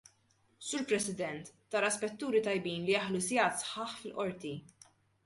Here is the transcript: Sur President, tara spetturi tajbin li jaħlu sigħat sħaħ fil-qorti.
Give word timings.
Sur 0.67 0.83
President, 0.91 1.51
tara 1.75 1.91
spetturi 1.97 2.41
tajbin 2.47 2.87
li 2.87 2.97
jaħlu 2.97 3.21
sigħat 3.27 3.63
sħaħ 3.65 3.95
fil-qorti. 4.01 4.55